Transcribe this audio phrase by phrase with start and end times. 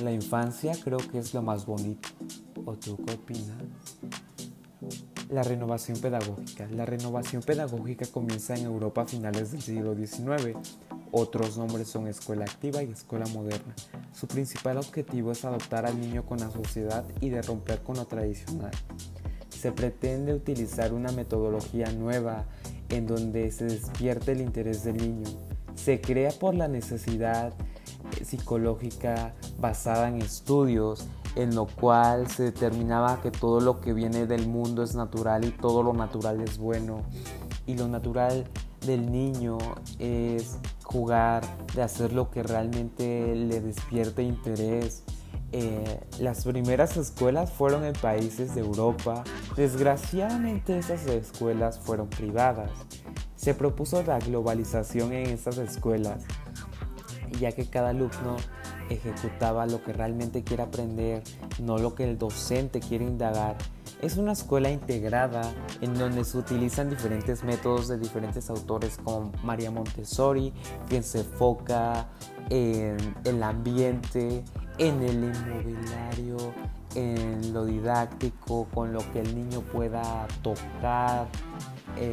[0.00, 2.08] La infancia creo que es lo más bonito.
[2.64, 3.50] ¿O tú qué opinas?
[5.30, 6.66] La renovación pedagógica.
[6.70, 10.56] La renovación pedagógica comienza en Europa a finales del siglo XIX.
[11.10, 13.74] Otros nombres son escuela activa y escuela moderna.
[14.12, 18.06] Su principal objetivo es adoptar al niño con la sociedad y de romper con lo
[18.06, 18.72] tradicional.
[19.50, 22.46] Se pretende utilizar una metodología nueva
[22.88, 25.28] en donde se despierte el interés del niño.
[25.74, 27.54] Se crea por la necesidad
[28.24, 34.46] psicológica basada en estudios en lo cual se determinaba que todo lo que viene del
[34.48, 37.02] mundo es natural y todo lo natural es bueno
[37.66, 38.44] y lo natural
[38.86, 39.58] del niño
[39.98, 41.42] es jugar,
[41.74, 45.04] de hacer lo que realmente le despierte interés.
[45.52, 49.22] Eh, las primeras escuelas fueron en países de Europa.
[49.56, 52.70] Desgraciadamente esas escuelas fueron privadas.
[53.36, 56.24] Se propuso la globalización en estas escuelas
[57.32, 58.36] ya que cada alumno
[58.88, 61.22] ejecutaba lo que realmente quiere aprender,
[61.60, 63.56] no lo que el docente quiere indagar.
[64.00, 65.42] Es una escuela integrada
[65.80, 70.52] en donde se utilizan diferentes métodos de diferentes autores como María Montessori,
[70.88, 72.08] quien se enfoca
[72.50, 74.42] en el ambiente,
[74.78, 76.36] en el inmobiliario,
[76.94, 81.28] en lo didáctico, con lo que el niño pueda tocar,
[81.96, 82.12] eh,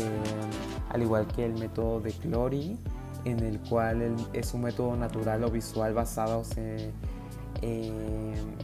[0.90, 2.78] al igual que el método de Clory
[3.26, 6.92] en el cual es un método natural o visual basado en,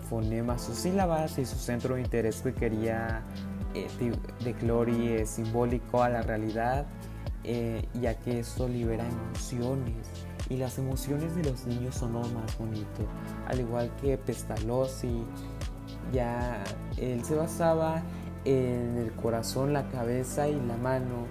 [0.09, 3.23] fonemas o sílabas y su centro de interés que quería
[3.73, 3.87] eh,
[4.43, 6.85] de Clory es simbólico a la realidad,
[7.43, 10.07] eh, ya que esto libera emociones
[10.49, 13.05] y las emociones de los niños son lo más bonito,
[13.47, 15.25] al igual que Pestalozzi,
[16.13, 16.63] ya
[16.97, 18.03] él se basaba
[18.45, 21.25] en el corazón, la cabeza y la mano.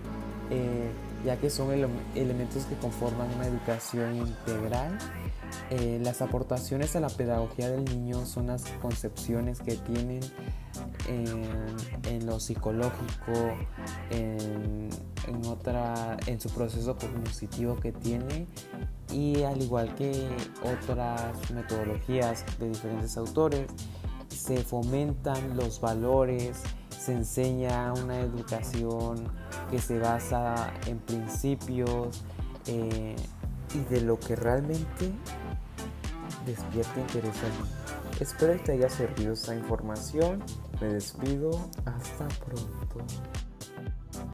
[0.50, 0.90] Eh,
[1.24, 1.70] ya que son
[2.14, 4.98] elementos que conforman una educación integral.
[5.70, 10.20] Eh, las aportaciones a la pedagogía del niño son las concepciones que tienen
[11.08, 13.32] en, lo psicológico,
[14.10, 14.88] en,
[15.46, 18.46] otra, en su proceso cognitivo que tiene
[19.12, 20.28] y al igual que
[20.62, 23.66] otras metodologías de diferentes autores,
[24.28, 29.28] se fomentan los valores, se enseña una educación
[29.74, 32.22] que se basa en principios
[32.68, 33.16] eh,
[33.74, 35.10] y de lo que realmente
[36.46, 37.34] despierta interés
[38.20, 40.44] Espero que te haya servido esta información.
[40.80, 41.50] Me despido.
[41.84, 43.04] Hasta pronto.